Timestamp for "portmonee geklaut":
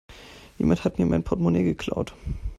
1.23-2.15